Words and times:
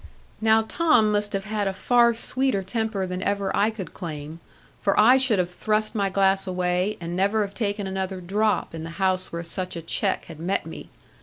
Now 0.41 0.63
Tom 0.63 1.11
must 1.11 1.31
have 1.33 1.45
had 1.45 1.67
a 1.67 1.73
far 1.73 2.15
sweeter 2.15 2.63
temper 2.63 3.05
than 3.05 3.21
ever 3.21 3.55
I 3.55 3.69
could 3.69 3.93
claim; 3.93 4.39
for 4.81 4.99
I 4.99 5.17
should 5.17 5.37
have 5.37 5.51
thrust 5.51 5.93
my 5.93 6.09
glass 6.09 6.47
away, 6.47 6.97
and 6.99 7.15
never 7.15 7.41
have 7.43 7.53
taken 7.53 7.85
another 7.85 8.19
drop 8.19 8.73
in 8.73 8.83
the 8.83 8.89
house 8.97 9.31
where 9.31 9.43
such 9.43 9.75
a 9.75 9.81
check 9.83 10.25
had 10.25 10.39
met 10.39 10.65
me. 10.65 10.89